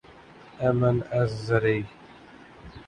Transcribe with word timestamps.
M 0.61 0.79
N 0.83 0.97
S 1.13 1.31
زرعی 1.47 1.81